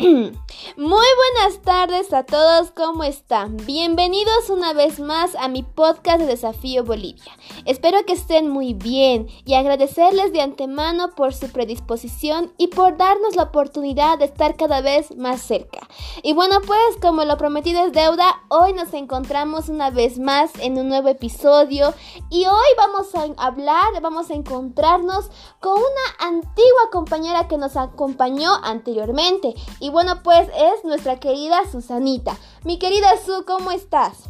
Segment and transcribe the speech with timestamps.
[0.00, 0.32] Muy
[0.78, 3.58] buenas tardes a todos, ¿cómo están?
[3.66, 7.36] Bienvenidos una vez más a mi podcast de Desafío Bolivia.
[7.64, 13.36] Espero que estén muy bien y agradecerles de antemano por su predisposición y por darnos
[13.36, 15.80] la oportunidad de estar cada vez más cerca.
[16.22, 20.78] Y bueno, pues como lo prometido es deuda, hoy nos encontramos una vez más en
[20.78, 21.92] un nuevo episodio
[22.30, 28.50] y hoy vamos a hablar, vamos a encontrarnos con una antigua compañera que nos acompañó
[28.62, 29.54] anteriormente.
[29.80, 32.36] Y bueno, pues es nuestra querida Susanita.
[32.64, 34.28] Mi querida Su, ¿cómo estás?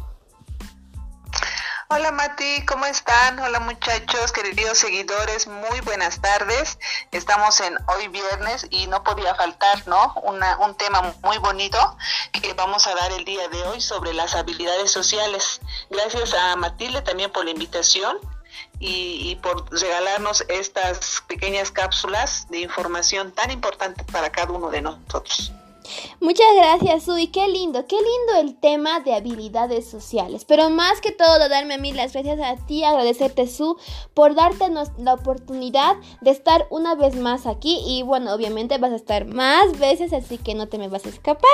[1.93, 3.37] Hola Mati, ¿cómo están?
[3.39, 6.79] Hola muchachos, queridos seguidores, muy buenas tardes.
[7.11, 10.13] Estamos en hoy viernes y no podía faltar, ¿no?
[10.23, 11.97] un tema muy bonito
[12.31, 15.59] que vamos a dar el día de hoy sobre las habilidades sociales.
[15.89, 18.17] Gracias a Matilde también por la invitación
[18.79, 25.51] y, por regalarnos estas pequeñas cápsulas de información tan importante para cada uno de nosotros.
[26.19, 27.27] Muchas gracias, Sui.
[27.27, 30.45] Qué lindo, qué lindo el tema de habilidades sociales.
[30.45, 33.77] Pero más que todo, darme a mí las gracias a ti, agradecerte, Su,
[34.13, 34.65] por darte
[34.97, 37.81] la oportunidad de estar una vez más aquí.
[37.85, 41.09] Y bueno, obviamente vas a estar más veces, así que no te me vas a
[41.09, 41.49] escapar.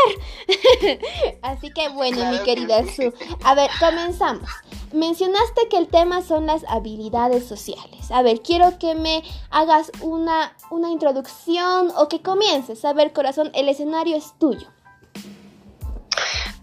[1.42, 3.14] así que bueno, mi querida Su.
[3.44, 4.50] A ver, comenzamos.
[4.94, 8.10] Mencionaste que el tema son las habilidades sociales.
[8.10, 12.86] A ver, quiero que me hagas una, una introducción o que comiences.
[12.86, 14.68] A ver, corazón, el escenario es tuyo.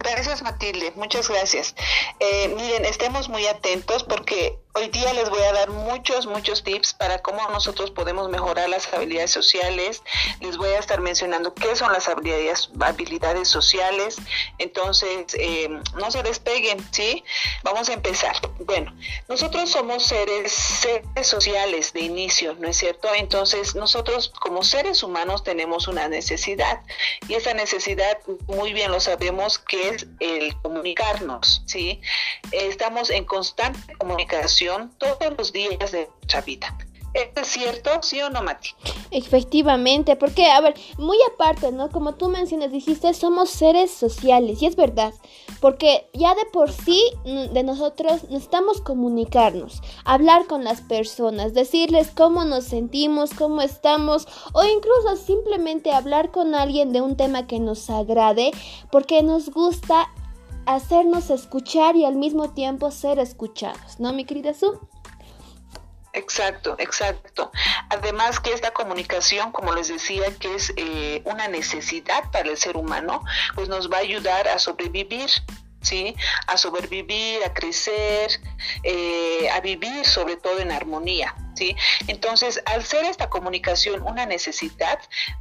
[0.05, 1.75] Gracias Matilde, muchas gracias.
[2.21, 6.95] Eh, miren, estemos muy atentos porque Hoy día les voy a dar muchos, muchos tips
[6.95, 10.03] para cómo nosotros podemos mejorar las habilidades sociales.
[10.41, 14.17] Les voy a estar mencionando qué son las habilidades, habilidades sociales.
[14.59, 17.23] Entonces, eh, no se despeguen, ¿sí?
[17.63, 18.35] Vamos a empezar.
[18.59, 18.93] Bueno,
[19.29, 23.15] nosotros somos seres, seres sociales de inicio, ¿no es cierto?
[23.15, 26.83] Entonces, nosotros como seres humanos tenemos una necesidad
[27.29, 32.01] y esa necesidad, muy bien lo sabemos, que es el comunicarnos, ¿sí?
[32.53, 36.77] Estamos en constante comunicación todos los días de nuestra vida.
[37.15, 38.71] ¿Es cierto, sí o no, Mati?
[39.13, 41.89] Efectivamente, porque, a ver, muy aparte, ¿no?
[41.91, 45.15] Como tú mencionas, dijiste, somos seres sociales, y es verdad,
[45.61, 52.45] porque ya de por sí, de nosotros, necesitamos comunicarnos, hablar con las personas, decirles cómo
[52.45, 57.91] nos sentimos, cómo estamos, o incluso simplemente hablar con alguien de un tema que nos
[57.91, 58.51] agrade,
[58.91, 60.09] porque nos gusta
[60.67, 64.81] hacernos escuchar y al mismo tiempo ser escuchados, ¿no, mi querida Su?
[66.15, 67.51] Exacto, exacto.
[67.91, 72.77] Además que esta comunicación, como les decía, que es eh, una necesidad para el ser
[72.77, 73.23] humano,
[73.57, 75.29] pues nos va a ayudar a sobrevivir
[75.85, 76.17] ¿sí?
[76.47, 78.31] A sobrevivir, a crecer,
[78.83, 81.77] eh, a vivir sobre todo en armonía, ¿sí?
[82.07, 84.99] Entonces, al ser esta comunicación una necesidad,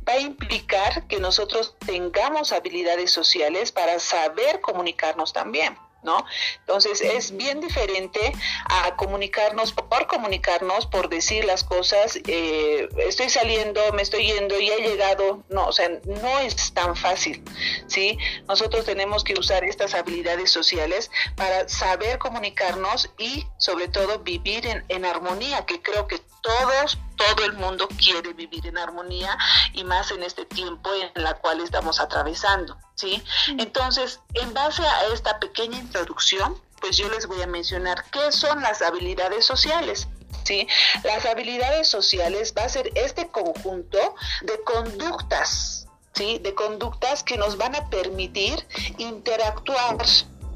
[0.07, 5.77] va a implicar que nosotros tengamos habilidades sociales para saber comunicarnos también.
[6.03, 6.25] ¿No?
[6.59, 8.33] Entonces es bien diferente
[8.65, 14.69] a comunicarnos por comunicarnos, por decir las cosas, eh, estoy saliendo, me estoy yendo y
[14.69, 17.43] he llegado, no, o sea, no es tan fácil,
[17.87, 18.17] ¿sí?
[18.47, 24.85] Nosotros tenemos que usar estas habilidades sociales para saber comunicarnos y sobre todo vivir en,
[24.89, 29.37] en armonía, que creo que todos, todo el mundo quiere vivir en armonía
[29.73, 33.23] y más en este tiempo en la cual estamos atravesando, ¿sí?
[33.57, 38.61] Entonces, en base a esta pequeña introducción, pues yo les voy a mencionar qué son
[38.61, 40.07] las habilidades sociales.
[40.43, 40.67] ¿Sí?
[41.05, 43.97] Las habilidades sociales va a ser este conjunto
[44.41, 46.37] de conductas, ¿sí?
[46.39, 50.05] De conductas que nos van a permitir interactuar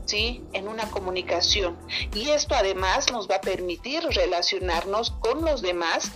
[0.07, 0.43] ¿sí?
[0.53, 1.77] en una comunicación.
[2.13, 6.11] Y esto además nos va a permitir relacionarnos con los demás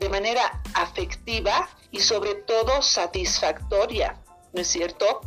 [0.00, 4.20] de manera afectiva y sobre todo satisfactoria,
[4.52, 5.20] ¿no es cierto?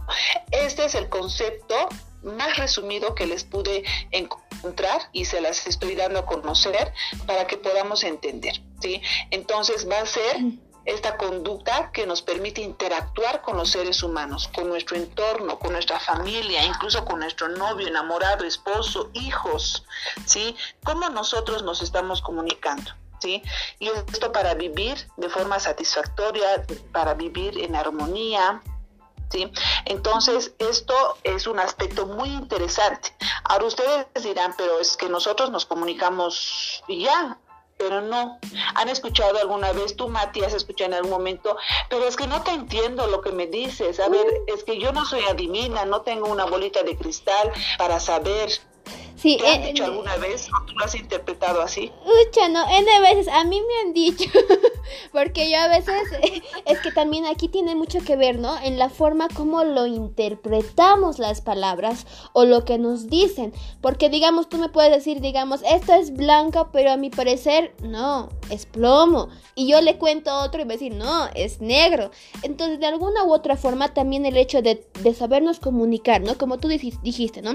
[0.52, 1.76] Este es el concepto
[2.22, 6.94] más resumido que les pude encontrar y se las estoy dando a conocer
[7.26, 9.02] para que podamos entender, ¿sí?
[9.32, 10.38] Entonces va a ser
[10.86, 16.00] esta conducta que nos permite interactuar con los seres humanos, con nuestro entorno, con nuestra
[16.00, 19.86] familia, incluso con nuestro novio, enamorado, esposo, hijos,
[20.26, 20.56] ¿sí?
[20.84, 22.92] ¿Cómo nosotros nos estamos comunicando?
[23.20, 23.44] ¿Sí?
[23.78, 28.64] Y esto para vivir de forma satisfactoria, para vivir en armonía,
[29.30, 29.52] ¿sí?
[29.86, 33.16] Entonces, esto es un aspecto muy interesante.
[33.44, 37.38] Ahora ustedes dirán, pero es que nosotros nos comunicamos y ya,
[37.82, 38.38] pero no.
[38.76, 41.58] ¿Han escuchado alguna vez, tú Mati, has escuchado en algún momento,
[41.90, 44.00] pero es que no te entiendo lo que me dices?
[44.00, 48.00] A ver, es que yo no soy adivina, no tengo una bolita de cristal para
[48.00, 48.52] saber.
[49.22, 51.92] Sí, ¿Te han dicho alguna vez o tú lo has interpretado así?
[52.28, 54.28] Ucha, no, N veces, a mí me han dicho,
[55.12, 55.94] porque yo a veces,
[56.66, 58.58] es que también aquí tiene mucho que ver, ¿no?
[58.64, 64.50] En la forma como lo interpretamos las palabras o lo que nos dicen, porque digamos,
[64.50, 69.30] tú me puedes decir, digamos, esto es blanco, pero a mi parecer, no, es plomo,
[69.54, 72.10] y yo le cuento otro y me decir, no, es negro.
[72.42, 76.38] Entonces, de alguna u otra forma, también el hecho de, de sabernos comunicar, ¿no?
[76.40, 77.54] Como tú dijiste, ¿no?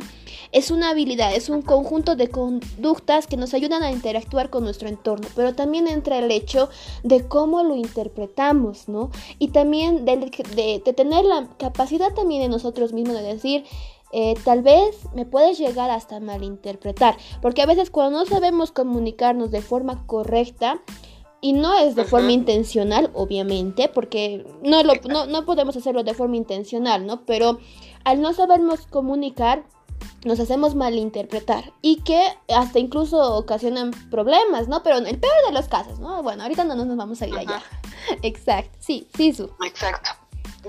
[0.52, 4.64] Es una habilidad, es un un conjunto de conductas que nos ayudan a interactuar con
[4.64, 6.68] nuestro entorno, pero también entra el hecho
[7.02, 9.10] de cómo lo interpretamos, ¿no?
[9.38, 13.64] Y también de, tener la capacidad también de nosotros mismos de decir,
[14.12, 19.50] eh, tal vez me puedes llegar hasta malinterpretar, porque a veces cuando no sabemos comunicarnos
[19.50, 20.80] de forma correcta,
[21.42, 26.14] y no es de forma intencional, obviamente, porque no, lo, no, no podemos hacerlo de
[26.14, 27.24] forma intencional, ¿no?
[27.24, 27.58] Pero
[28.04, 29.64] al no sabernos comunicar,
[30.24, 34.82] nos hacemos malinterpretar y que hasta incluso ocasionan problemas, ¿no?
[34.82, 36.22] Pero en el peor de los casos, ¿no?
[36.22, 37.62] Bueno, ahorita no nos vamos a ir allá.
[38.22, 39.50] Exacto, sí, sí, Su.
[39.64, 40.10] Exacto.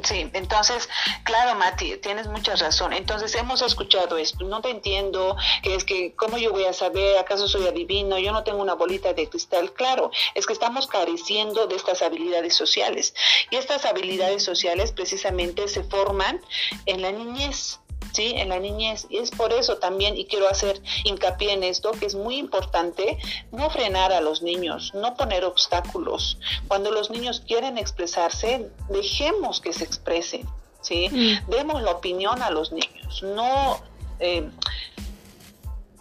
[0.04, 0.88] Sí, entonces,
[1.24, 2.94] claro, Mati, tienes mucha razón.
[2.94, 4.46] Entonces, hemos escuchado esto.
[4.46, 7.18] No te entiendo, que es que, ¿cómo yo voy a saber?
[7.18, 8.20] ¿Acaso soy adivino?
[8.20, 9.74] Yo no tengo una bolita de cristal.
[9.74, 13.16] Claro, es que estamos careciendo de estas habilidades sociales.
[13.50, 16.42] Y estas habilidades sociales precisamente se forman
[16.86, 17.80] en la niñez.
[18.18, 18.34] ¿Sí?
[18.36, 19.06] En la niñez.
[19.10, 23.20] Y es por eso también, y quiero hacer hincapié en esto, que es muy importante
[23.52, 26.40] no frenar a los niños, no poner obstáculos.
[26.68, 30.48] Cuando los niños quieren expresarse, dejemos que se expresen,
[30.82, 31.10] ¿sí?
[31.12, 31.50] Mm.
[31.52, 33.80] Demos la opinión a los niños, no...
[34.20, 34.50] Eh,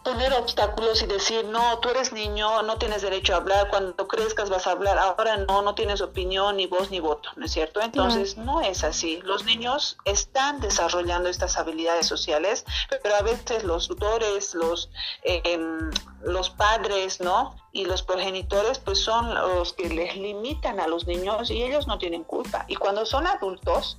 [0.06, 4.48] poner obstáculos y decir, no, tú eres niño, no tienes derecho a hablar, cuando crezcas
[4.48, 7.80] vas a hablar, ahora no, no tienes opinión, ni voz, ni voto, ¿no es cierto?
[7.80, 9.20] Entonces, no es así.
[9.24, 12.64] Los niños están desarrollando estas habilidades sociales,
[13.02, 14.90] pero a veces los tutores, los,
[15.24, 15.90] em,
[16.22, 17.56] los padres, ¿no?
[17.72, 21.98] Y los progenitores, pues son los que les limitan a los niños y ellos no
[21.98, 22.64] tienen culpa.
[22.68, 23.98] Y cuando son adultos,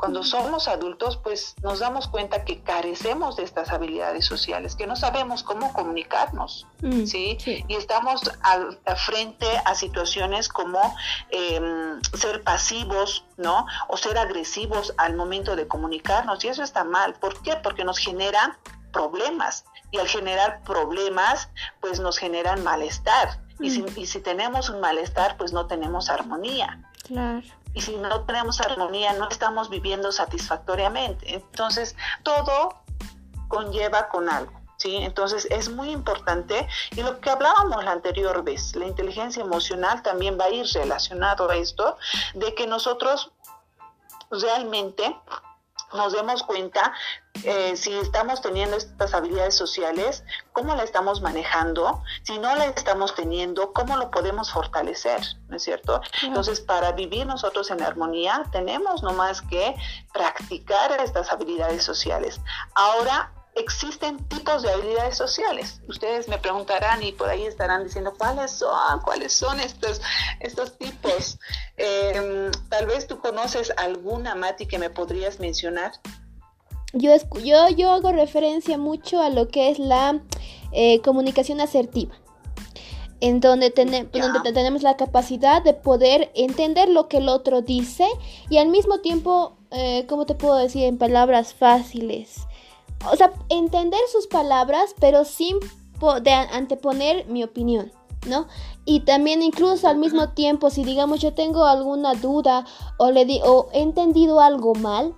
[0.00, 4.96] cuando somos adultos, pues nos damos cuenta que carecemos de estas habilidades sociales, que no
[4.96, 7.36] sabemos cómo comunicarnos, mm, ¿sí?
[7.68, 10.80] Y estamos al, frente a situaciones como
[11.28, 13.66] em, ser pasivos, ¿no?
[13.88, 17.12] O ser agresivos al momento de comunicarnos, y eso está mal.
[17.20, 17.56] ¿Por qué?
[17.56, 18.58] Porque nos genera
[18.92, 21.50] problemas, y al generar problemas,
[21.82, 23.42] pues nos generan malestar.
[23.60, 23.88] Y, si, mm.
[23.96, 26.88] y si tenemos un malestar, pues no tenemos armonía.
[27.04, 27.42] Claro
[27.74, 31.34] y si no tenemos armonía no estamos viviendo satisfactoriamente.
[31.34, 32.82] Entonces, todo
[33.48, 34.52] conlleva con algo.
[34.76, 34.96] ¿Sí?
[34.96, 40.38] Entonces es muy importante y lo que hablábamos la anterior vez, la inteligencia emocional también
[40.40, 41.98] va a ir relacionado a esto,
[42.32, 43.30] de que nosotros
[44.30, 45.14] realmente
[45.92, 46.92] nos demos cuenta
[47.44, 53.14] eh, si estamos teniendo estas habilidades sociales, cómo la estamos manejando, si no la estamos
[53.14, 56.00] teniendo, cómo lo podemos fortalecer, ¿no es cierto?
[56.22, 59.74] Entonces, para vivir nosotros en armonía, tenemos nomás que
[60.12, 62.40] practicar estas habilidades sociales.
[62.74, 65.80] Ahora, existen tipos de habilidades sociales.
[65.88, 70.00] Ustedes me preguntarán y por ahí estarán diciendo cuáles son, cuáles son estos,
[70.40, 71.38] estos tipos.
[71.82, 75.92] Em, tal vez tú conoces alguna, Mati, que me podrías mencionar.
[76.92, 77.12] Yo,
[77.42, 80.20] yo, yo hago referencia mucho a lo que es la
[80.72, 82.14] eh, comunicación asertiva
[83.20, 88.06] en donde, donde, tenemos la capacidad de poder entender lo que el otro dice
[88.48, 92.46] y al mismo tiempo, eh, ¿cómo te puedo decir en palabras fáciles?
[93.10, 95.58] O sea, entender sus palabras, pero sin
[96.52, 97.92] anteponer mi opinión,
[98.26, 98.46] ¿no?
[98.84, 102.66] Y también incluso al mismo tiempo, si digamos yo tengo alguna duda
[102.98, 105.14] o le di o he entendido algo mal,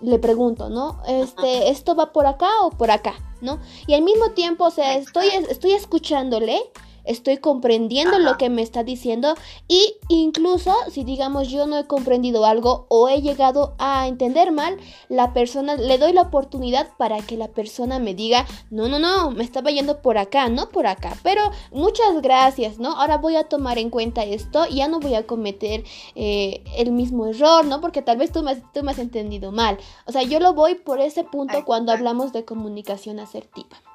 [0.00, 1.00] le pregunto, ¿no?
[1.06, 3.58] Este, esto va por acá o por acá, ¿no?
[3.86, 6.60] Y al mismo tiempo, o sea, estoy, estoy escuchándole
[7.08, 9.34] estoy comprendiendo lo que me está diciendo
[9.66, 14.76] y incluso si digamos yo no he comprendido algo o he llegado a entender mal,
[15.08, 19.30] la persona le doy la oportunidad para que la persona me diga, no, no, no,
[19.30, 22.92] me estaba yendo por acá, no por acá, pero muchas gracias, ¿no?
[22.92, 25.84] Ahora voy a tomar en cuenta esto y ya no voy a cometer
[26.14, 27.80] eh, el mismo error, ¿no?
[27.80, 29.78] Porque tal vez tú me, tú me has entendido mal.
[30.06, 33.87] O sea, yo lo voy por ese punto cuando hablamos de comunicación asertiva.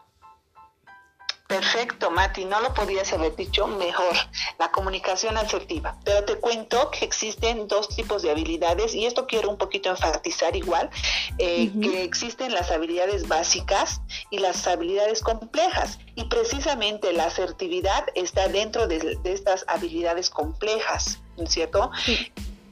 [1.53, 4.15] Perfecto, Mati, no lo podías haber dicho mejor,
[4.57, 5.95] la comunicación asertiva.
[6.03, 10.55] Pero te cuento que existen dos tipos de habilidades y esto quiero un poquito enfatizar
[10.55, 10.89] igual,
[11.38, 16.00] eh, que existen las habilidades básicas y las habilidades complejas.
[16.15, 21.91] Y precisamente la asertividad está dentro de, estas habilidades complejas, ¿no es cierto?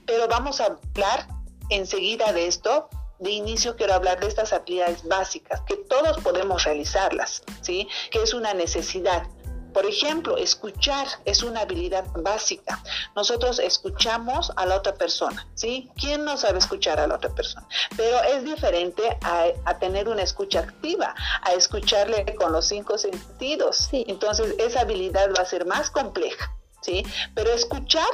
[0.08, 1.28] Pero vamos a hablar
[1.70, 2.90] enseguida de esto
[3.22, 7.88] de inicio quiero hablar de estas habilidades básicas, que todos podemos realizarlas, ¿sí?
[8.10, 9.28] Que es una necesidad.
[9.74, 12.84] Por ejemplo, escuchar es una habilidad básica.
[13.16, 15.90] Nosotros escuchamos a la otra persona, ¿sí?
[15.96, 17.66] ¿Quién no sabe escuchar a la otra persona?
[17.96, 23.88] Pero es diferente a, tener una escucha activa, a escucharle con los cinco sentidos.
[23.92, 27.04] Entonces, esa habilidad va a ser más compleja, ¿sí?
[27.34, 28.10] Pero escuchar,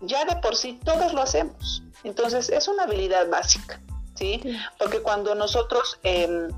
[0.00, 1.82] ya de por sí, todos lo hacemos.
[2.04, 3.80] Entonces, es una habilidad básica,
[4.14, 4.40] ¿sí?
[4.78, 5.98] Porque cuando nosotros...
[6.02, 6.48] Eh,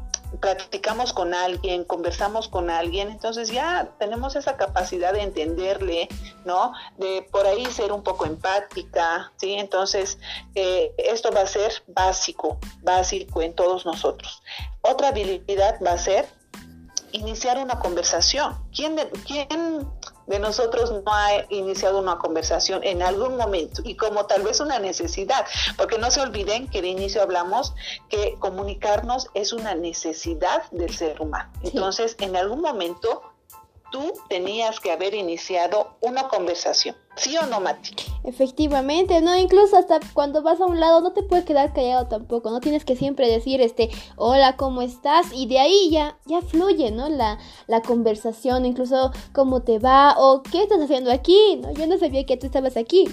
[0.40, 6.08] practicamos con alguien, conversamos con alguien, entonces ya tenemos esa capacidad de entenderle,
[6.44, 6.72] ¿no?
[6.96, 9.54] De por ahí ser un poco empática, ¿sí?
[9.54, 10.18] Entonces,
[10.54, 14.42] eh, esto va a ser básico, básico en todos nosotros.
[14.80, 16.26] Otra habilidad va a ser
[17.12, 18.56] iniciar una conversación.
[18.74, 19.86] ¿Quién, de, quién
[20.26, 24.78] de nosotros no ha iniciado una conversación en algún momento y como tal vez una
[24.78, 27.74] necesidad, porque no se olviden que de inicio hablamos
[28.08, 31.50] que comunicarnos es una necesidad del ser humano.
[31.62, 33.22] Entonces, en algún momento
[33.90, 36.96] tú tenías que haber iniciado una conversación.
[37.16, 37.94] ¿Sí o no, Mati?
[38.24, 42.50] Efectivamente, no, incluso hasta cuando vas a un lado no te puedes quedar callado tampoco,
[42.50, 45.26] no tienes que siempre decir este, hola, ¿cómo estás?
[45.32, 47.08] Y de ahí ya, ya fluye, ¿no?
[47.08, 51.72] La, la conversación, incluso cómo te va o qué estás haciendo aquí, ¿no?
[51.72, 53.08] Yo no sabía que tú estabas aquí,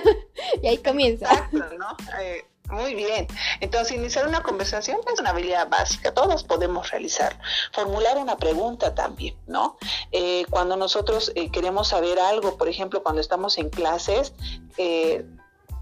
[0.62, 1.26] y ahí comienza.
[1.26, 1.96] Exacto, ¿no?
[2.20, 3.26] Eh, muy bien.
[3.60, 6.12] Entonces, iniciar una conversación es una habilidad básica.
[6.12, 7.38] Todos podemos realizarlo.
[7.72, 9.76] Formular una pregunta también, ¿no?
[10.12, 14.32] Eh, cuando nosotros eh, queremos saber algo, por ejemplo, cuando estamos en clases,
[14.76, 15.24] eh,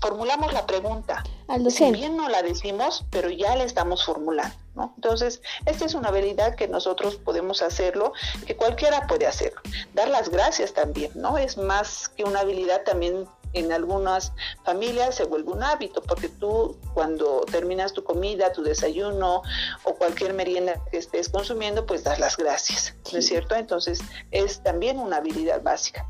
[0.00, 1.22] formulamos la pregunta.
[1.48, 4.92] Al Si bien no la decimos, pero ya la estamos formulando, ¿no?
[4.96, 8.12] Entonces, esta es una habilidad que nosotros podemos hacerlo,
[8.46, 9.60] que cualquiera puede hacerlo.
[9.94, 11.38] Dar las gracias también, ¿no?
[11.38, 14.32] Es más que una habilidad también en algunas
[14.64, 19.42] familias se vuelve un hábito, porque tú cuando terminas tu comida, tu desayuno
[19.84, 23.54] o cualquier merienda que estés consumiendo, pues das las gracias, ¿no es cierto?
[23.54, 26.06] Entonces es también una habilidad básica.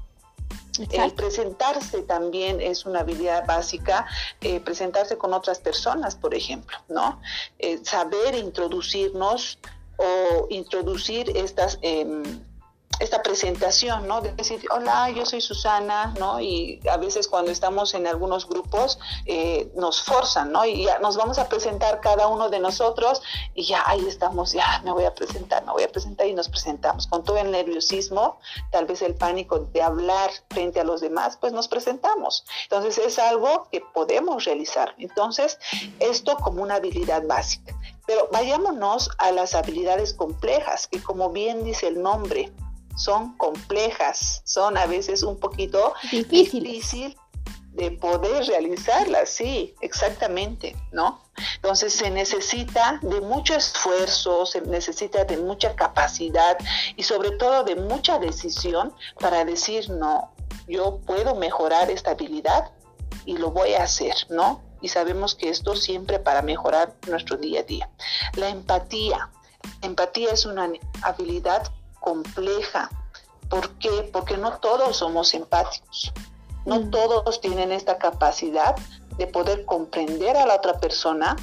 [0.91, 4.07] El presentarse también es una habilidad básica,
[4.41, 7.21] eh, presentarse con otras personas, por ejemplo, ¿no?
[7.59, 9.59] Eh, saber introducirnos
[9.99, 11.79] o introducir estas...
[11.83, 12.23] Eh,
[13.03, 14.21] esta presentación, ¿no?
[14.21, 16.41] De decir, hola, yo soy Susana, ¿no?
[16.41, 20.65] Y a veces cuando estamos en algunos grupos eh, nos forzan, ¿no?
[20.65, 23.21] Y ya nos vamos a presentar cada uno de nosotros
[23.55, 26.49] y ya ahí estamos, ya me voy a presentar, me voy a presentar y nos
[26.49, 27.09] presentamos.
[27.09, 28.39] Con todo el nerviosismo,
[28.71, 32.45] tal vez el pánico de hablar frente a los demás, pues nos presentamos.
[32.63, 34.95] Entonces es algo que podemos realizar.
[34.99, 35.59] Entonces,
[35.99, 37.77] esto como una habilidad básica.
[38.07, 42.53] Pero vayámonos a las habilidades complejas, que como bien dice el nombre,
[42.97, 47.17] son complejas, son a veces un poquito difícil
[47.73, 51.23] de poder realizarlas, sí, exactamente, ¿no?
[51.57, 56.59] Entonces se necesita de mucho esfuerzo, se necesita de mucha capacidad
[56.97, 60.35] y sobre todo de mucha decisión para decir, no,
[60.69, 62.73] yo puedo mejorar esta habilidad
[63.25, 64.63] y lo voy a hacer, ¿no?
[64.83, 67.91] Y sabemos que esto siempre para mejorar nuestro día a día.
[68.35, 69.31] La empatía.
[69.81, 70.71] Empatía es una
[71.03, 71.73] habilidad
[72.03, 72.91] compleja.
[73.49, 74.11] ¿Por qué?
[74.13, 76.13] Porque no todos somos empáticos.
[76.67, 76.91] No mm.
[76.91, 78.77] todos tienen esta capacidad
[79.17, 81.37] de poder comprender a la otra persona,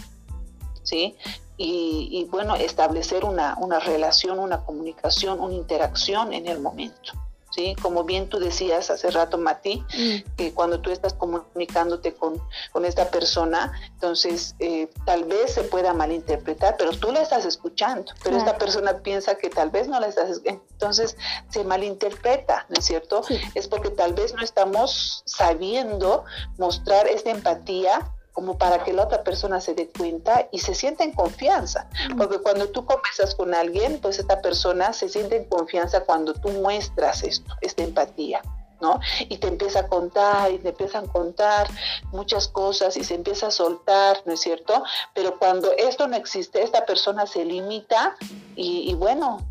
[0.83, 1.17] ¿sí?
[1.57, 7.13] Y, y bueno, establecer una, una relación, una comunicación, una interacción en el momento.
[7.51, 7.75] ¿Sí?
[7.81, 10.35] Como bien tú decías hace rato, Mati, mm.
[10.35, 12.41] que cuando tú estás comunicándote con,
[12.85, 18.37] esta persona, entonces eh, tal vez se pueda malinterpretar, pero tú la estás escuchando, pero
[18.37, 21.17] esta persona piensa que tal vez no la estás, entonces
[21.49, 23.21] se malinterpreta, ¿no es cierto?
[23.53, 26.23] Es porque tal vez no estamos sabiendo
[26.57, 31.03] mostrar esta empatía como para que la otra persona se dé cuenta y se sienta
[31.03, 31.89] en confianza.
[32.17, 36.47] Porque cuando tú conversas con alguien, pues esta persona se siente en confianza cuando tú
[36.51, 38.41] muestras esto, esta empatía.
[38.79, 39.01] ¿no?
[39.27, 41.67] Y te empieza a contar y te empiezan a contar
[42.13, 44.85] muchas cosas y se empieza a soltar, ¿no es cierto?
[45.13, 48.15] Pero cuando esto no existe, esta persona se limita
[48.55, 49.45] y, y bueno,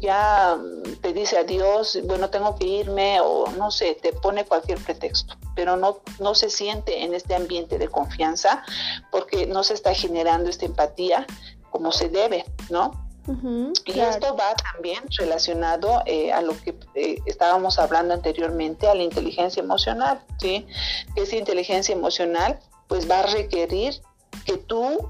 [0.00, 0.58] ya
[1.00, 5.76] te dice adiós, bueno, tengo que irme o no sé, te pone cualquier pretexto, pero
[5.76, 8.64] no, no se siente en este ambiente de confianza
[9.10, 11.26] porque no se está generando esta empatía
[11.70, 12.92] como se debe, ¿no?
[13.84, 19.04] y esto va también relacionado eh, a lo que eh, estábamos hablando anteriormente, a la
[19.04, 20.66] inteligencia emocional, ¿sí?
[21.14, 22.58] Esa inteligencia emocional
[22.88, 24.00] pues va a requerir
[24.44, 25.08] que tú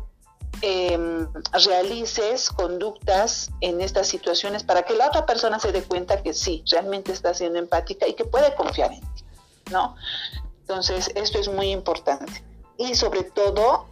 [0.63, 1.27] eh,
[1.67, 6.65] realices conductas en estas situaciones para que la otra persona se dé cuenta que sí,
[6.71, 9.25] realmente está siendo empática y que puede confiar en ti,
[9.71, 9.97] ¿no?
[10.61, 12.45] Entonces, esto es muy importante.
[12.79, 13.87] Y sobre todo,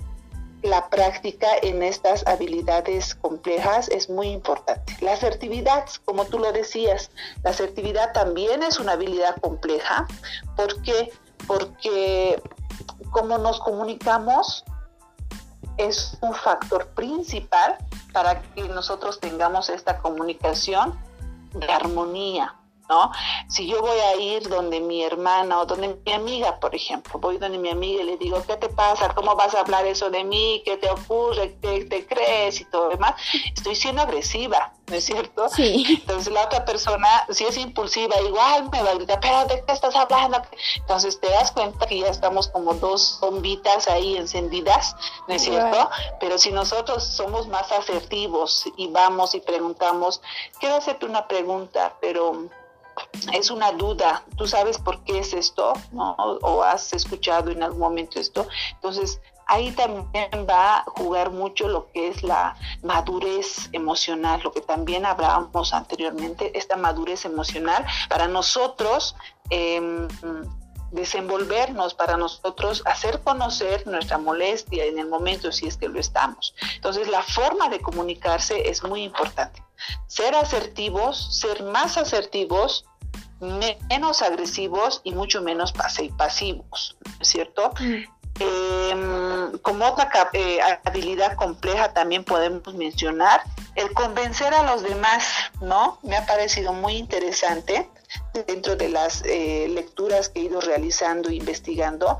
[0.63, 4.97] la práctica en estas habilidades complejas es muy importante.
[5.01, 7.11] La asertividad, como tú lo decías,
[7.43, 10.07] la asertividad también es una habilidad compleja.
[10.57, 11.13] ¿Por qué?
[11.47, 12.41] Porque
[13.11, 14.65] como nos comunicamos
[15.81, 17.79] es un factor principal
[18.13, 20.99] para que nosotros tengamos esta comunicación
[21.55, 22.55] de armonía,
[22.91, 23.13] ¿no?
[23.49, 27.39] Si yo voy a ir donde mi hermana o donde mi amiga, por ejemplo, voy
[27.39, 29.15] donde mi amiga y le digo, ¿qué te pasa?
[29.15, 30.61] ¿Cómo vas a hablar eso de mí?
[30.65, 31.57] ¿Qué te ocurre?
[31.63, 32.61] ¿Qué te crees?
[32.61, 33.15] Y todo lo demás.
[33.55, 35.49] Estoy siendo agresiva, ¿no es cierto?
[35.51, 36.01] Sí.
[36.01, 39.73] Entonces la otra persona, si es impulsiva, igual me va a gritar, pero ¿de qué
[39.73, 40.43] estás hablando?
[40.77, 44.97] Entonces te das cuenta que ya estamos como dos bombitas ahí encendidas,
[45.29, 45.89] ¿no es cierto?
[46.19, 50.21] Pero si nosotros somos más asertivos y vamos y preguntamos,
[50.59, 52.49] quiero hacerte una pregunta, pero
[53.33, 56.15] es una duda, tú sabes por qué es esto, ¿no?
[56.43, 58.47] O has escuchado en algún momento esto.
[58.75, 64.61] Entonces, ahí también va a jugar mucho lo que es la madurez emocional, lo que
[64.61, 69.17] también hablábamos anteriormente, esta madurez emocional para nosotros.
[69.51, 70.07] Em,
[70.93, 76.55] desenvolvernos para nosotros hacer conocer nuestra molestia en el momento si es que lo estamos.
[76.75, 79.63] Entonces la forma de comunicarse es muy importante.
[80.09, 82.85] Ser asertivos, ser más asertivos
[83.41, 85.73] menos agresivos y mucho menos
[86.17, 87.73] pasivos, ¿cierto?
[87.81, 88.05] Mm.
[88.39, 93.43] Em, como otra eh, habilidad compleja también podemos mencionar
[93.75, 95.25] el convencer a los demás,
[95.61, 95.99] ¿no?
[96.03, 97.91] Me ha parecido muy interesante
[98.47, 102.19] dentro de las eh, lecturas que he ido realizando e investigando,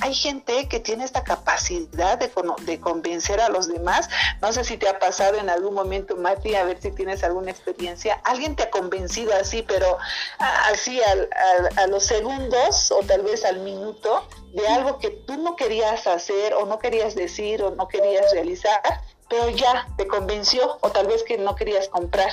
[0.00, 2.30] hay gente que tiene esta capacidad de,
[2.64, 4.08] de, convencer a los demás.
[4.42, 7.50] No sé si te ha pasado en algún momento, Mati, a ver si tienes alguna
[7.50, 8.20] experiencia.
[8.24, 9.96] Alguien te ha convencido así, pero
[10.38, 16.06] así a los segundos o tal vez al minuto de algo que tú no querías
[16.06, 18.80] hacer o no querías decir o no querías realizar,
[19.28, 22.30] pero ya te convenció o tal vez que no querías comprar.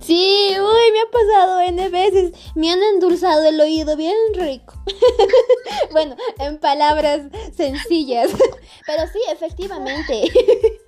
[0.00, 2.32] Sí, uy, me ha pasado N veces.
[2.54, 4.74] Me han endulzado el oído bien rico.
[5.92, 7.22] bueno, en palabras
[7.54, 8.30] sencillas.
[8.86, 10.32] Pero sí, efectivamente.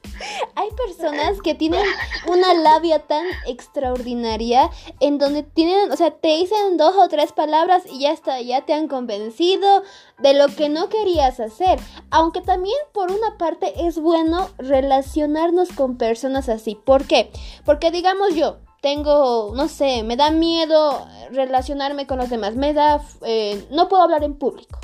[0.54, 1.82] Hay personas que tienen
[2.26, 7.82] una labia tan extraordinaria en donde tienen, o sea, te dicen dos o tres palabras
[7.90, 9.82] y ya está, ya te han convencido
[10.18, 11.78] de lo que no querías hacer.
[12.10, 16.74] Aunque también por una parte es bueno relacionarnos con personas así.
[16.74, 17.30] ¿Por qué?
[17.64, 23.00] Porque digamos yo, tengo, no sé, me da miedo relacionarme con los demás, me da,
[23.22, 24.80] eh, no puedo hablar en público.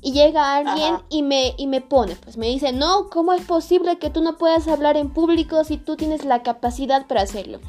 [0.00, 3.98] Y llega alguien y me, y me pone, pues me dice, no, ¿cómo es posible
[3.98, 7.60] que tú no puedas hablar en público si tú tienes la capacidad para hacerlo?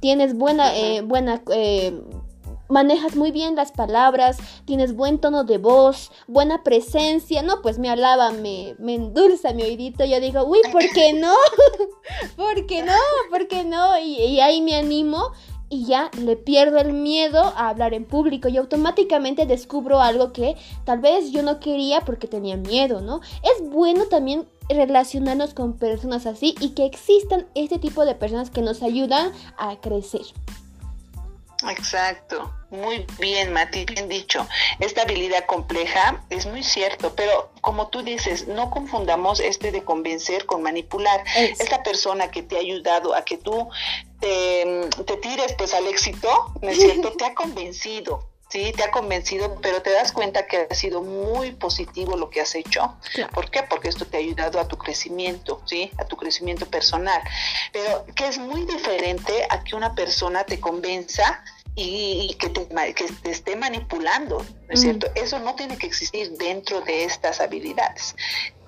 [0.00, 2.00] Tienes buena, eh, buena eh,
[2.68, 7.42] manejas muy bien las palabras, tienes buen tono de voz, buena presencia.
[7.42, 10.04] No, pues me alaba, me, me endulza mi oídito.
[10.04, 11.34] Yo digo, uy, ¿por qué no?
[12.36, 12.94] ¿Por qué no?
[13.30, 13.98] ¿Por qué no?
[13.98, 15.32] Y, y, ahí me animo
[15.74, 20.54] y ya le pierdo el miedo a hablar en público y automáticamente descubro algo que
[20.84, 23.20] tal vez yo no quería porque tenía miedo, ¿no?
[23.42, 28.62] Es bueno también relacionarnos con personas así y que existan este tipo de personas que
[28.62, 30.22] nos ayudan a crecer.
[31.68, 34.46] Exacto, muy bien, Mati, bien dicho.
[34.78, 40.46] Esta habilidad compleja es muy cierto, pero como tú dices, no confundamos este de convencer
[40.46, 41.24] con manipular.
[41.36, 43.68] Esta persona que te ha ayudado a que tú
[45.04, 47.12] te, tires pues al éxito, ¿no es cierto?
[47.12, 51.52] te ha convencido, sí, te ha convencido, pero te das cuenta que ha sido muy
[51.52, 52.96] positivo lo que has hecho.
[53.32, 53.62] ¿Por qué?
[53.62, 57.20] Porque esto te ha ayudado a tu crecimiento, sí, a tu crecimiento personal.
[57.72, 63.06] Pero que es muy diferente a que una persona te convenza y, que, te, que
[63.22, 65.08] te esté manipulando, ¿no es cierto?
[65.16, 68.14] Eso no tiene que existir dentro de estas habilidades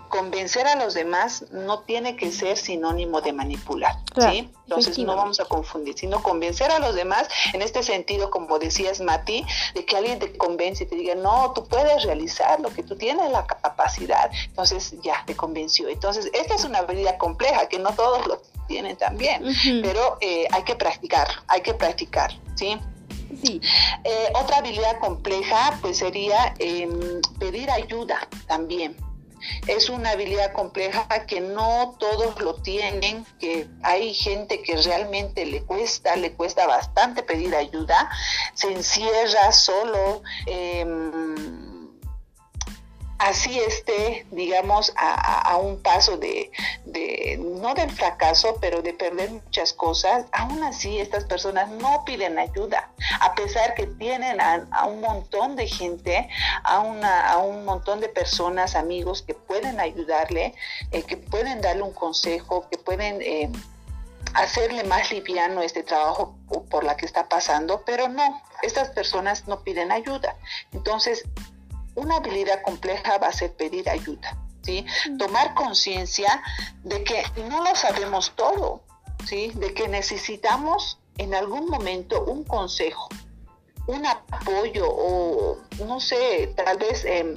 [0.08, 4.50] convencer a los demás no tiene que ser sinónimo de manipular, ¿sí?
[4.64, 9.00] Entonces no vamos a confundir, sino convencer a los demás en este sentido, como decías
[9.00, 12.82] Mati, de que alguien te convence y te diga, no, tú puedes realizar lo que
[12.82, 15.88] tú tienes la capacidad, entonces ya te convenció.
[15.88, 19.44] Entonces, esta es una habilidad compleja que no todos lo tienen también,
[19.82, 22.78] pero eh, hay que practicar, hay que practicar, ¿sí?
[23.42, 23.60] Sí.
[24.04, 28.96] Eh, otra habilidad compleja pues sería em, pedir ayuda también.
[29.66, 35.62] Es una habilidad compleja que no todos lo tienen, que hay gente que realmente le
[35.62, 38.10] cuesta, le cuesta bastante pedir ayuda,
[38.54, 40.22] se encierra solo.
[40.46, 41.65] Em,
[43.18, 46.50] así esté, digamos, a, un paso de,
[47.38, 52.90] no del fracaso, pero de perder muchas cosas, aún así estas personas no piden ayuda,
[53.20, 56.28] a pesar que tienen a, un montón de gente,
[56.62, 56.80] a,
[57.38, 60.54] un montón de personas, amigos que pueden ayudarle,
[60.90, 63.22] eh, que pueden darle un consejo, que pueden...
[63.22, 63.50] Eh,
[64.34, 66.36] hacerle más liviano este trabajo
[66.68, 70.36] por la que está pasando, pero no, estas personas no piden ayuda.
[70.72, 71.24] Entonces,
[71.96, 74.86] una habilidad compleja va a ser pedir ayuda, ¿sí?
[75.18, 76.42] Tomar conciencia
[76.84, 78.82] de que no lo sabemos todo,
[79.26, 79.50] ¿sí?
[79.54, 83.08] De que necesitamos en algún momento un consejo,
[83.86, 87.04] un apoyo o, no sé, tal vez...
[87.04, 87.36] Eh,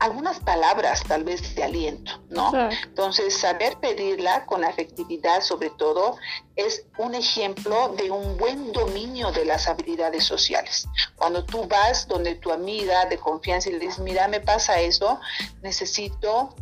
[0.00, 2.52] algunas palabras tal vez de aliento, ¿no?
[2.70, 6.16] Entonces, saber pedirla con afectividad sobre todo
[6.56, 10.88] es un ejemplo de un buen dominio de las habilidades sociales.
[11.16, 15.20] Cuando tú vas donde tu amiga de confianza y le dices, mira, me pasa eso,
[15.62, 16.54] necesito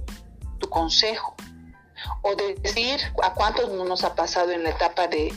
[0.59, 1.35] tu consejo.
[2.23, 5.33] O decir, ¿a cuántos no nos ha pasado en la etapa de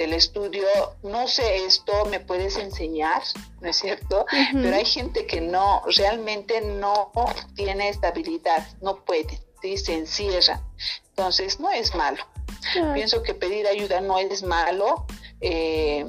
[0.00, 0.66] del estudio,
[1.02, 3.22] no sé esto, me puedes enseñar,
[3.60, 4.24] ¿no es cierto?
[4.54, 7.12] Pero hay gente que no, realmente no
[7.54, 9.76] tiene estabilidad, no puede, ¿sí?
[9.76, 10.62] se encierra.
[11.10, 12.24] Entonces, no es malo.
[12.94, 15.04] Pienso que pedir ayuda no es malo,
[15.42, 16.06] eh,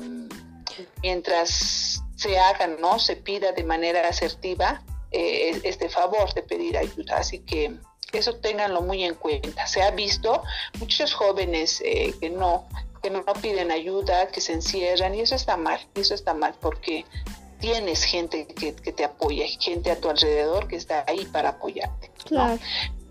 [1.04, 2.98] mientras se haga, ¿no?
[2.98, 7.18] Se pida de manera asertiva eh, este favor de pedir ayuda.
[7.18, 7.76] Así que
[8.14, 9.68] eso ténganlo muy en cuenta.
[9.68, 10.44] Se ha visto
[10.80, 12.70] muchos jóvenes eh, que no
[13.02, 17.06] que no piden ayuda, que se encierran y eso está mal, eso está mal porque
[17.60, 22.12] tienes gente que, te apoya, gente a tu alrededor que está ahí para apoyarte.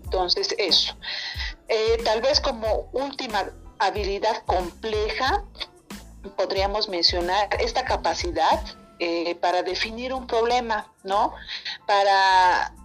[0.03, 0.93] Entonces, eso.
[1.67, 3.49] Eh, tal vez como última
[3.79, 5.45] habilidad compleja,
[6.35, 8.61] podríamos mencionar esta capacidad
[8.99, 11.33] eh, para definir un problema, ¿no?
[11.87, 12.75] Para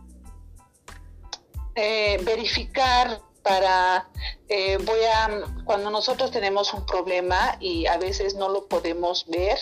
[1.74, 4.08] eh, verificar para,
[4.48, 9.56] eh, voy a, cuando nosotros tenemos un problema y a veces no lo podemos ver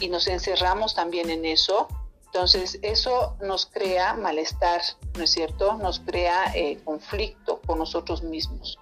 [0.00, 1.86] y nos encerramos también en eso,
[2.26, 4.82] entonces eso nos crea malestar,
[5.16, 5.74] ¿no es cierto?
[5.74, 8.76] Nos crea eh, conflicto con nosotros mismos.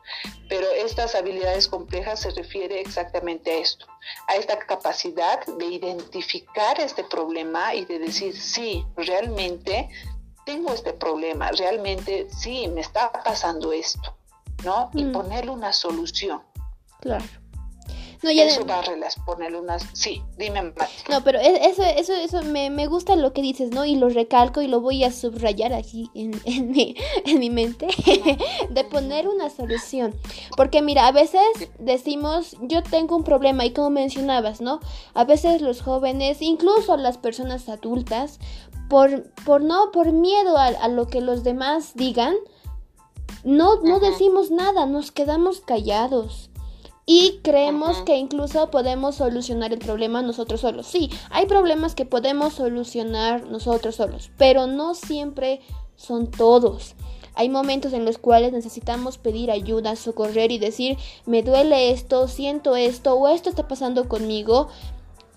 [0.49, 3.87] Pero estas habilidades complejas se refiere exactamente a esto,
[4.27, 9.91] a esta capacidad de identificar este problema y de decir, sí, realmente
[10.47, 14.17] tengo este problema, realmente sí, me está pasando esto.
[14.67, 14.91] ¿No?
[14.93, 15.13] Y mm.
[15.13, 16.43] ponerle una solución.
[17.01, 17.25] Claro.
[18.23, 19.87] No, ya eso va a ponerle unas...
[19.93, 20.73] Sí, dime,
[21.09, 23.85] No, pero e, eso, eso, eso me, me, gusta lo que dices, ¿no?
[23.85, 27.87] Y lo recalco y lo voy a subrayar aquí en, en, mi, en mi mente,
[28.71, 30.15] de poner una solución.
[30.57, 31.43] Porque mira, a veces
[31.79, 34.81] decimos, yo tengo un problema y como mencionabas, ¿no?
[35.15, 38.41] A veces los jóvenes, incluso las personas adultas,
[38.89, 42.35] por, por no, por miedo a, a lo que los demás digan,
[43.45, 46.51] no, no decimos nada, nos quedamos callados.
[47.09, 50.89] Y creemos que incluso podemos solucionar el problema nosotros solos.
[50.89, 55.61] Sí, hay problemas que podemos solucionar nosotros solos, pero no siempre
[55.95, 56.97] son todos.
[57.37, 62.75] Hay momentos en los cuales necesitamos pedir ayuda, socorrer y decir, me duele esto, siento
[62.75, 64.69] esto o esto está pasando conmigo.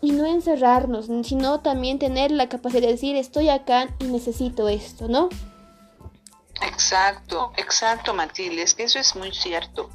[0.02, 5.10] Y no encerrarnos, sino también tener la capacidad de decir, estoy acá y necesito esto,
[5.10, 5.28] ¿no?
[6.62, 9.90] Exacto, exacto, Matilde, es que eso es muy cierto.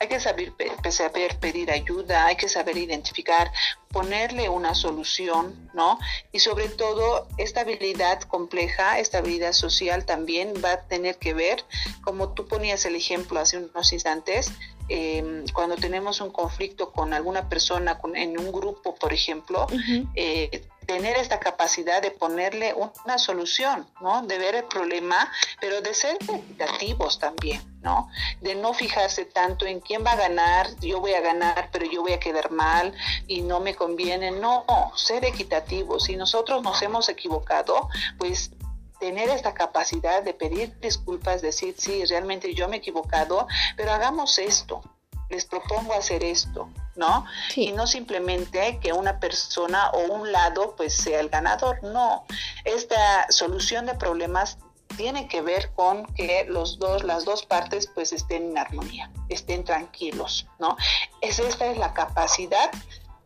[0.00, 0.52] Hay que saber,
[0.90, 3.52] saber pedir ayuda, hay que saber identificar,
[3.92, 5.98] ponerle una solución, ¿no?
[6.32, 11.64] Y sobre todo, esta habilidad compleja, esta habilidad social también va a tener que ver,
[12.02, 14.52] como tú ponías el ejemplo hace unos instantes,
[14.88, 19.66] eh, cuando tenemos un conflicto con alguna persona con, en un grupo, por ejemplo,
[20.14, 24.22] eh, tener esta capacidad de ponerle una solución, ¿no?
[24.22, 28.08] De ver el problema, pero de ser equitativos también, ¿no?
[28.40, 32.00] De no fijarse tanto en quién va a ganar, yo voy a ganar, pero yo
[32.00, 32.94] voy a quedar mal
[33.26, 34.30] y no me conviene.
[34.30, 34.64] No,
[34.96, 36.04] ser equitativos.
[36.04, 38.52] Si nosotros nos hemos equivocado, pues
[38.98, 43.46] tener esta capacidad de pedir disculpas, decir, sí, realmente yo me he equivocado,
[43.76, 44.80] pero hagamos esto,
[45.28, 47.24] les propongo hacer esto, ¿no?
[47.56, 52.26] Y no simplemente que una persona o un lado pues sea el ganador, no.
[52.64, 54.58] Esta solución de problemas
[54.96, 59.64] tiene que ver con que los dos, las dos partes pues estén en armonía, estén
[59.64, 60.76] tranquilos, ¿no?
[61.20, 62.70] Es, esta es la capacidad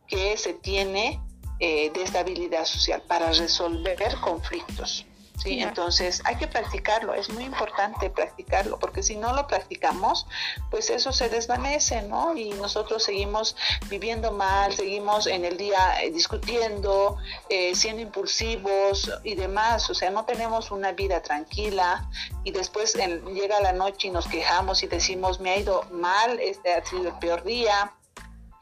[0.06, 1.20] que se tiene
[1.60, 5.06] eh, de estabilidad social para resolver conflictos.
[5.38, 5.60] ¿Sí?
[5.60, 10.26] Entonces hay que practicarlo, es muy importante practicarlo, porque si no lo practicamos,
[10.70, 12.36] pues eso se desvanece, ¿no?
[12.36, 13.56] Y nosotros seguimos
[13.88, 17.16] viviendo mal, seguimos en el día eh, discutiendo,
[17.48, 22.08] eh, siendo impulsivos y demás, o sea, no tenemos una vida tranquila
[22.44, 26.74] y después llega la noche y nos quejamos y decimos, me ha ido mal, este
[26.74, 27.92] ha sido el peor día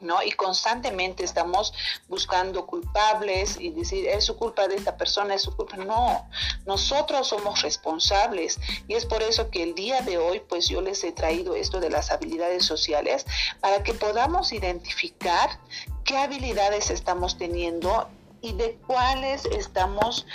[0.01, 0.21] ¿no?
[0.23, 1.73] Y constantemente estamos
[2.07, 5.77] buscando culpables y decir, es su culpa de esta persona, es su culpa.
[5.77, 6.27] No,
[6.65, 11.03] nosotros somos responsables y es por eso que el día de hoy, pues yo les
[11.03, 13.25] he traído esto de las habilidades sociales
[13.59, 15.59] para que podamos identificar
[16.03, 18.09] qué habilidades estamos teniendo
[18.41, 20.25] y de cuáles estamos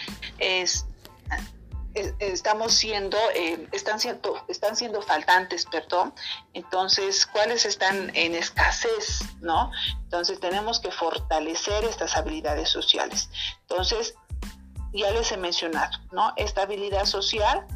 [2.19, 6.15] estamos siendo, eh, están siendo, están siendo faltantes, perdón.
[6.53, 9.71] Entonces, ¿cuáles están en escasez, no?
[10.03, 13.31] Entonces, tenemos que fortalecer estas habilidades sociales.
[13.63, 14.15] Entonces,
[14.93, 16.33] ya les he mencionado, ¿no?
[16.37, 17.67] Esta habilidad social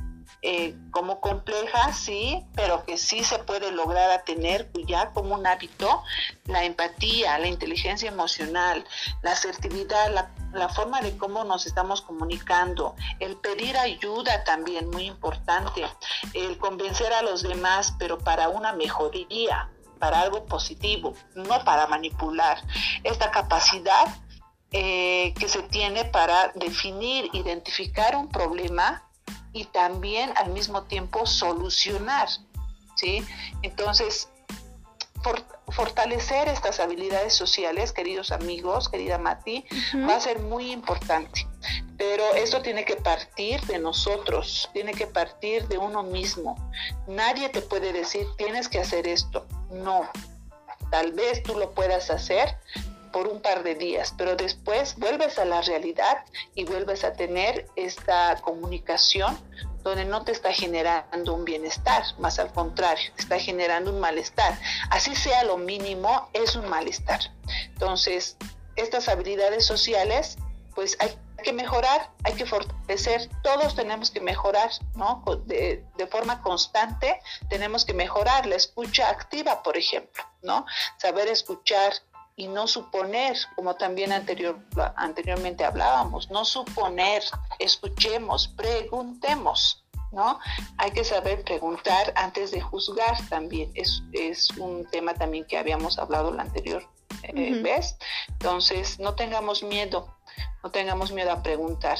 [0.43, 5.47] eh, como compleja, sí, pero que sí se puede lograr a tener ya como un
[5.47, 6.03] hábito
[6.47, 8.85] la empatía, la inteligencia emocional,
[9.23, 15.05] la asertividad, la, la forma de cómo nos estamos comunicando, el pedir ayuda también, muy
[15.05, 15.85] importante,
[16.33, 22.59] el convencer a los demás, pero para una mejoría, para algo positivo, no para manipular.
[23.05, 24.07] Esta capacidad
[24.73, 29.10] eh, que se tiene para definir, identificar un problema
[29.53, 32.29] y también al mismo tiempo solucionar,
[32.95, 33.25] ¿sí?
[33.63, 34.29] Entonces,
[35.69, 39.65] fortalecer estas habilidades sociales, queridos amigos, querida Mati,
[40.09, 41.47] va a ser muy importante.
[41.99, 46.57] Pero esto tiene que partir de nosotros, tiene que partir de uno mismo.
[47.07, 49.47] Nadie te puede decir, tienes que hacer esto.
[49.71, 50.09] No.
[50.91, 52.57] Tal vez tú lo puedas hacer,
[53.13, 57.67] por un par de días, pero después vuelves a la realidad y vuelves a tener
[57.77, 59.39] esta comunicación
[59.83, 64.59] donde no te está generando un bienestar, más al contrario, está generando un malestar.
[64.91, 67.21] Así sea lo mínimo, es un malestar.
[67.69, 68.37] Entonces,
[68.77, 70.37] estas habilidades sociales,
[70.75, 75.23] pues hay que mejorar, hay que fortalecer, todos tenemos que mejorar, ¿no?
[75.47, 80.67] De, forma constante tenemos que mejorar la escucha activa, por ejemplo, ¿no?
[80.99, 81.93] Saber escuchar,
[82.41, 84.59] y no suponer, como también anterior,
[84.97, 87.23] anteriormente hablábamos, no suponer,
[87.59, 90.39] escuchemos, preguntemos, ¿no?
[90.79, 95.99] Hay que saber preguntar antes de juzgar también, es, es un tema también que habíamos
[95.99, 96.83] hablado la anterior
[97.25, 97.99] eh, vez,
[98.29, 100.17] entonces no tengamos miedo,
[100.63, 101.99] no tengamos miedo a preguntar.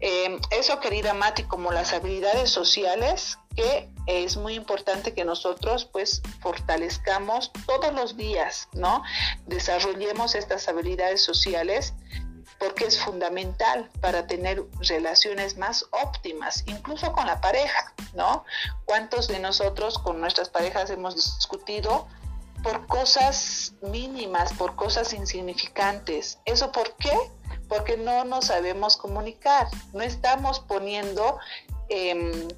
[0.00, 6.22] Eh, eso, querida Mati, como las habilidades sociales, que es muy importante que nosotros pues
[6.40, 9.02] fortalezcamos todos los días, ¿no?
[9.46, 11.94] Desarrollemos estas habilidades sociales
[12.58, 18.44] porque es fundamental para tener relaciones más óptimas, incluso con la pareja, ¿no?
[18.84, 22.06] ¿Cuántos de nosotros con nuestras parejas hemos discutido
[22.62, 26.38] por cosas mínimas, por cosas insignificantes?
[26.44, 27.16] ¿Eso por qué?
[27.66, 31.38] Porque no nos sabemos comunicar, no estamos poniendo...
[31.88, 32.48] Eh,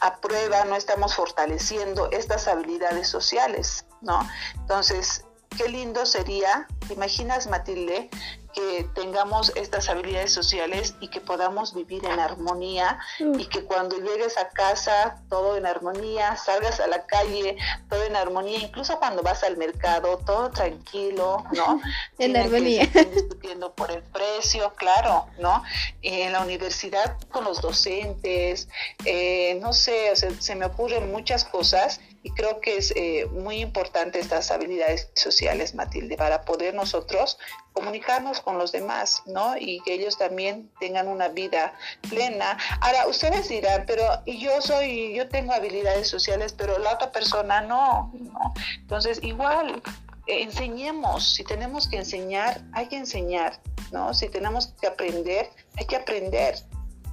[0.00, 4.28] a prueba, no estamos fortaleciendo estas habilidades sociales, ¿no?
[4.54, 5.24] Entonces,
[5.56, 8.10] qué lindo sería, imaginas Matilde,
[8.56, 14.38] que tengamos estas habilidades sociales y que podamos vivir en armonía y que cuando llegues
[14.38, 17.58] a casa todo en armonía, salgas a la calle
[17.90, 21.82] todo en armonía, incluso cuando vas al mercado todo tranquilo, ¿no?
[22.18, 22.86] en armonía.
[22.86, 25.62] discutiendo por el precio, claro, ¿no?
[26.00, 28.68] En la universidad con los docentes,
[29.04, 34.18] eh, no sé, se me ocurren muchas cosas y creo que es eh, muy importante
[34.18, 37.38] estas habilidades sociales, Matilde, para poder nosotros
[37.72, 39.56] comunicarnos con los demás, ¿no?
[39.56, 41.74] Y que ellos también tengan una vida
[42.08, 42.56] plena.
[42.80, 48.12] Ahora, ustedes dirán, pero yo soy, yo tengo habilidades sociales, pero la otra persona no,
[48.14, 48.54] ¿no?
[48.80, 49.82] Entonces, igual,
[50.26, 53.60] enseñemos, si tenemos que enseñar, hay que enseñar,
[53.92, 54.14] ¿no?
[54.14, 56.56] Si tenemos que aprender, hay que aprender.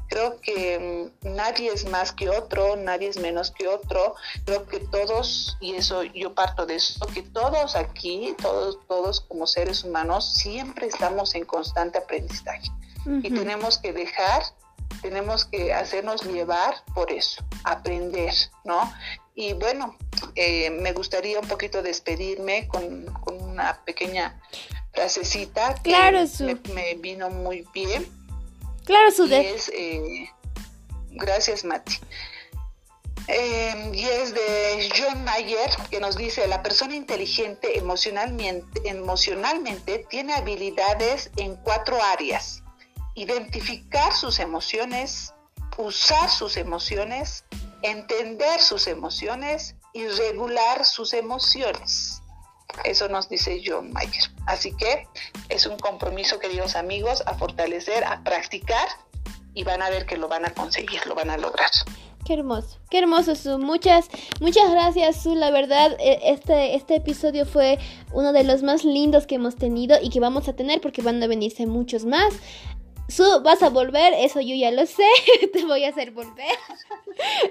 [0.09, 4.15] Creo que mm, nadie es más que otro, nadie es menos que otro.
[4.45, 9.47] Creo que todos, y eso yo parto de eso, que todos aquí, todos, todos como
[9.47, 12.69] seres humanos, siempre estamos en constante aprendizaje.
[13.05, 14.43] Y tenemos que dejar,
[15.01, 18.93] tenemos que hacernos llevar por eso, aprender, ¿no?
[19.35, 19.97] Y bueno,
[20.35, 24.39] eh, me gustaría un poquito despedirme con, una pequeña
[24.93, 25.91] frasecita que
[26.73, 28.07] me vino muy bien
[28.85, 30.29] Claro, su es, eh,
[31.11, 31.99] Gracias, Mati.
[33.27, 40.33] Eh, y es de John Mayer, que nos dice, la persona inteligente emocionalmente, emocionalmente tiene
[40.33, 42.63] habilidades en cuatro áreas.
[43.15, 45.33] Identificar sus emociones,
[45.77, 47.45] usar sus emociones,
[47.81, 52.22] entender sus emociones y regular sus emociones.
[52.83, 54.23] Eso nos dice John Mayer.
[54.45, 55.07] Así que
[55.49, 58.87] es un compromiso, queridos amigos, a fortalecer, a practicar
[59.53, 61.69] y van a ver que lo van a conseguir, lo van a lograr.
[62.25, 63.59] Qué hermoso, qué hermoso, Su.
[63.59, 64.07] Muchas,
[64.39, 65.35] muchas gracias, Su.
[65.35, 67.79] La verdad, e, este, este episodio fue
[68.13, 71.21] uno de los más lindos que hemos tenido y que vamos a tener porque van
[71.21, 72.33] a venirse muchos más.
[73.09, 75.03] Su, vas a volver, eso yo ya lo sé,
[75.53, 76.57] te voy a hacer volver.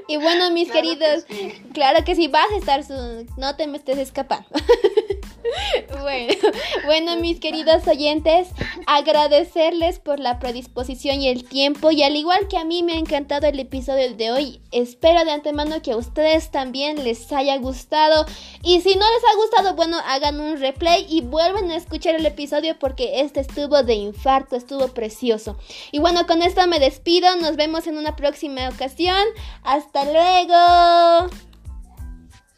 [0.09, 1.27] y bueno, mis queridos,
[1.75, 4.49] claro que sí, vas a estar, Su, no te me estés escapando.
[6.85, 8.49] Bueno, mis queridos oyentes,
[8.87, 11.91] agradecerles por la predisposición y el tiempo.
[11.91, 15.33] Y al igual que a mí me ha encantado el episodio de hoy, espero de
[15.33, 18.27] antemano que a ustedes también les haya gustado.
[18.63, 22.27] Y si no les ha gustado, bueno, hagan un replay y vuelven a escuchar el
[22.27, 25.57] episodio porque este estuvo de infarto, estuvo precioso.
[25.91, 27.37] Y bueno, con esto me despido.
[27.37, 29.25] Nos vemos en una próxima ocasión.
[29.63, 31.31] Hasta luego.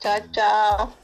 [0.01, 1.04] Chao, chao.